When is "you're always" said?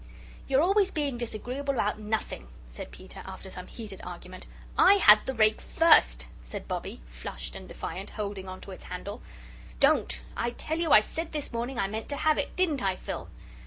0.47-0.89